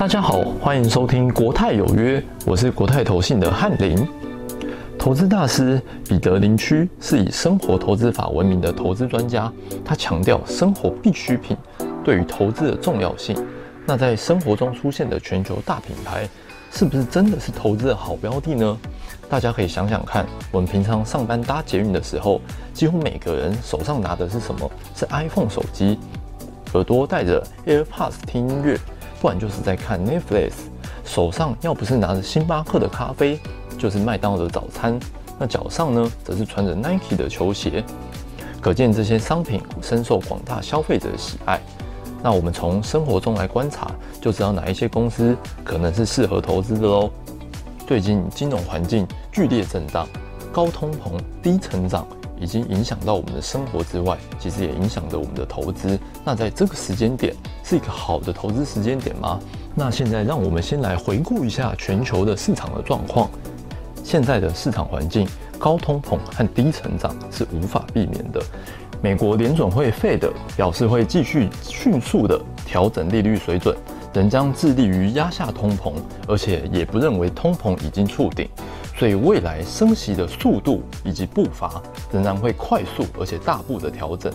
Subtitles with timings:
[0.00, 4.08] 大家好，欢迎收听国泰有约，我是国泰投信的翰林。
[4.98, 9.52] 投资大师彼得林区是以生活投资法闻名的投资专家，
[9.84, 11.54] 他强调生活必需品
[12.02, 13.36] 对于投资的重要性。
[13.84, 16.26] 那在生活中出现的全球大品牌，
[16.72, 18.78] 是不是真的是投资的好标的呢？
[19.28, 22.40] 大家可以想想看，我们平常上班搭捷运的时候，
[22.72, 24.70] 几乎每个人手上拿的是什么？
[24.96, 25.98] 是 iPhone 手机，
[26.72, 28.78] 耳朵戴着 AirPods 听音乐，
[29.20, 30.52] 不然就是在看 Netflix。
[31.04, 33.38] 手上要不是拿着星巴克的咖啡，
[33.78, 34.98] 就是麦当劳的早餐。
[35.38, 37.84] 那脚上呢，则是穿着 Nike 的球鞋。
[38.60, 41.60] 可见这些商品深受广大消费者的喜爱。
[42.22, 43.90] 那我们从生活中来观察，
[44.20, 47.10] 就知道哪一些公司可能是适合投资的喽。
[47.86, 50.06] 最近金融环境剧烈震荡，
[50.52, 52.06] 高通膨、低成长
[52.40, 55.98] 已经影响到我们的生活之外，其实也影响着我们的投资。
[56.24, 59.38] 那在这个时间点是一个好的投资时间点吗？
[59.74, 63.30] 那现在让我们先来回顾一下全球的市场的状况。
[64.02, 65.28] 现在的市场环境，
[65.58, 68.42] 高通膨和低成长是无法避免的。
[69.02, 73.76] 美国联准会 Fed 表示会继续迅速的调整利率水准。
[74.12, 75.92] 仍将致力于压下通膨，
[76.26, 78.48] 而且也不认为通膨已经触顶，
[79.00, 84.30] 所以未来升息的速度以及步伐仍然会快速而且大步的调整。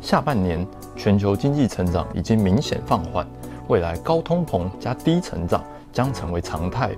[0.00, 3.24] 下半年全球经济成长已经明显放缓，
[3.68, 6.90] 未来高通膨加低成长将成为常态，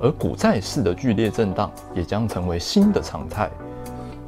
[0.00, 3.50] 而股债市的剧烈震荡也将成为新的常态。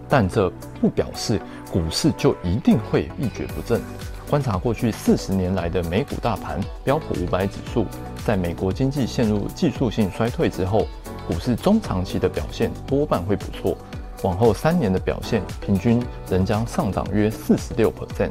[0.09, 3.81] 但这不表示股市就一定会一蹶不振。
[4.29, 7.87] 观察过去四十年来的美股大盘标普五百指数，
[8.25, 10.89] 在美国经济陷入技术性衰退之后，
[11.27, 13.77] 股市中长期的表现多半会不错。
[14.23, 18.31] 往后三年的表现平均仍将上涨约四十六 percent。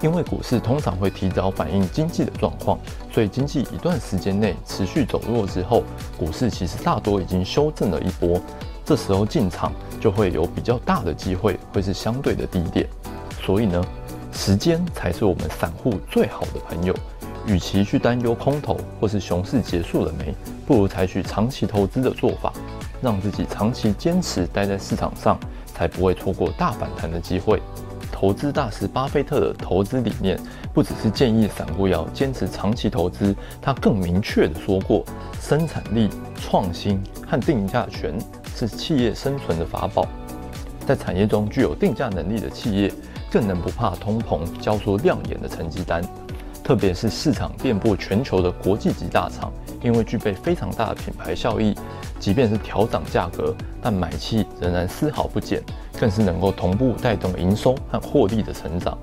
[0.00, 2.78] 因为股市通常会提早反映经济的状况，
[3.12, 5.82] 所以经济一段时间内持续走弱之后，
[6.16, 8.40] 股市其实大多已经修正了一波。
[8.84, 12.88] 这时候进场就会有比较大的机会，会是相对的低点。
[13.42, 13.84] 所以呢，
[14.32, 16.94] 时间才是我们散户最好的朋友。
[17.48, 20.34] 与其去担忧空头或是熊市结束了没，
[20.66, 22.52] 不如采取长期投资的做法，
[23.00, 27.60] 让自己长期坚持待在市场上，才不会错过大反弹的机会。
[28.12, 30.38] 投资大师巴菲特的投资理念，
[30.74, 35.02] 不只是建议散户要坚持长期投资，他更明确地说过，
[35.40, 38.18] 生产力、创新和定价权
[38.54, 40.06] 是企业生存的法宝。
[40.86, 42.92] 在产业中具有定价能力的企业，
[43.30, 46.02] 更能不怕通膨，交出亮眼的成绩单。
[46.68, 51.74] 特别是市场遍布全球的国际级大厂，因为具备非常大的品牌效益，
[52.20, 55.62] 即便是调涨价格，但买气仍然丝毫不减，
[55.98, 58.98] 更是能够同步带动营收和获利的成长。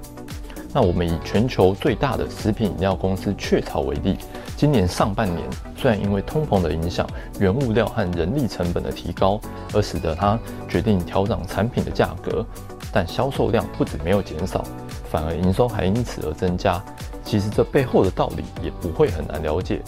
[0.71, 4.15] 那我们以全球最大的食品饮料公司雀巢为例，
[4.55, 5.41] 今年上半年
[5.75, 7.09] 虽然因为通膨的影响，
[7.39, 9.41] 原物料和人力成本的提高，
[9.73, 10.37] 而使得它
[10.69, 12.45] 决定调涨产品的价格。
[12.91, 14.63] 但销售量不止没有减少，
[15.09, 16.79] 反而营收还因此而增加。
[17.25, 19.81] 其实这背后的道理也不会很难了解。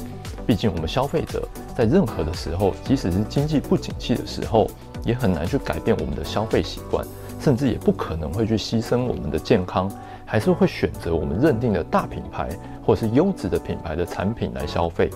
[0.45, 4.67] 毕竟我们消费者在任何的时候，即使是经济不景气的时候，
[5.03, 7.05] 也很难去改变我们的消费习惯，
[7.39, 9.91] 甚至也不可能会去牺牲我们的健康，
[10.25, 12.49] 还是会选择我们认定的大品牌
[12.85, 15.09] 或是优质的品牌的产品来消费。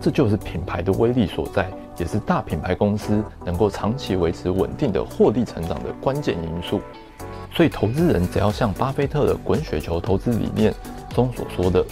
[0.00, 6.80] 这就是品牌的威力所在，也是大品牌公司能够长期维持稳定的获利成长的关键因素。
[7.54, 10.74] 所以，投资人只要像巴菲特的滚雪球投资理念
[11.14, 11.84] 中所说的，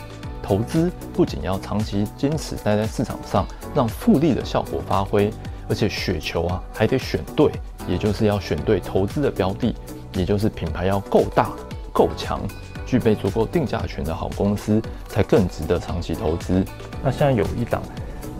[0.42, 5.30] 投资不仅要长期坚持待在市场上，让复利的效果发挥，
[5.68, 7.52] 而且雪球啊还得选对，
[7.86, 9.74] 也就是要选对投资的标的，
[10.14, 11.50] 也就是品牌要够大、
[11.92, 12.40] 够强，
[12.86, 16.64] 具备足够定价权的好公司，才更值得长期投资。
[17.04, 17.82] 那现在有一档。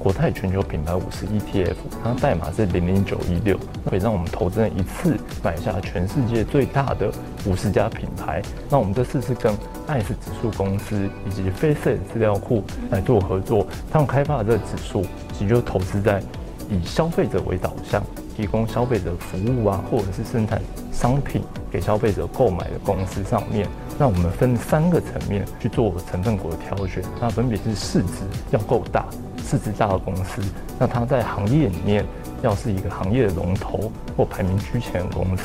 [0.01, 3.55] 国泰全球品牌五十 ETF，它代码是零零九一六，
[3.89, 7.13] 可以让我们投资人一次买下全世界最大的
[7.47, 8.41] 五十家品牌。
[8.71, 9.53] 那我们这次是跟
[9.87, 15.05] ICE 指数公司以及 Face 资料库来做合作，他们开发的这个指数，
[15.35, 16.23] 其实就投资在
[16.71, 18.03] 以消费者为导向，
[18.35, 23.69] 提供消费者服务啊，或者是生产商品给消费者购买的公司上面。
[23.99, 29.05] 那我们分三个层面去做成分股的挑选，那分别是市值要够大。
[29.41, 30.43] 市值大的公司，
[30.79, 32.05] 那它在行业里面
[32.43, 35.45] 要是一个行业的龙头或排名居前的公司，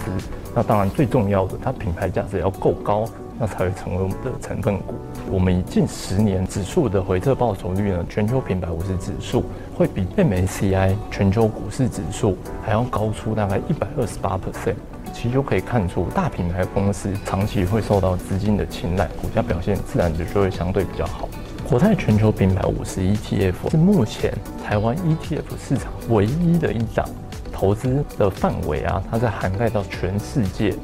[0.54, 3.06] 那当然最重要的，它品牌价值要够高，
[3.40, 4.94] 那才会成为我们的成分股。
[5.32, 9.44] 我们以近十年指数的回撤报酬率呢，全球品牌五十指数
[9.76, 14.76] 会比 MSCI 全球股市指数还要高出大概一百二十八 percent，
[15.12, 21.28] 其实就可以看出大品牌公司长期会受到资金的青睐，股价表现自然就就会相对比较好。
[21.68, 24.32] 国泰全球品牌五十 ETF 是目前
[24.64, 27.10] 台湾 ETF 市场唯一的一档
[27.52, 30.76] 投资的范围啊，它在涵盖到全世界，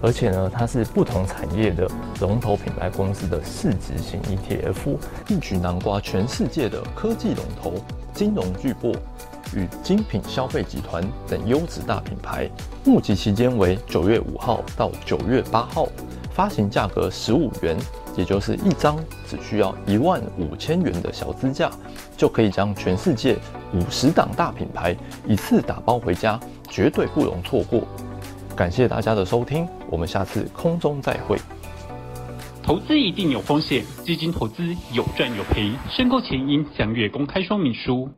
[0.00, 1.90] 而且呢，它是不同产业的
[2.20, 4.96] 龙头品牌公司的市值型 ETF，
[5.26, 7.74] 一举囊括全世界的科技龙头、
[8.14, 8.94] 金融巨擘
[9.56, 12.48] 与精品消费集团等优质大品牌。
[12.84, 15.88] 募集期间为九月五号到九月八号，
[16.34, 17.76] 发行价格十五元。
[18.14, 21.70] 也就是一张只需要一万五千元的小资价，
[22.14, 23.38] 就可以将全世界
[23.72, 24.94] 五十档大品牌
[25.26, 26.38] 一次打包回家，
[26.68, 27.88] 绝对不容错过。
[28.54, 31.38] 感谢大家的收听，我们下次空中再会。
[32.62, 34.62] 投资一定有风险，基金投资
[34.92, 38.10] 有赚有赔，申购前应详阅公开说明书。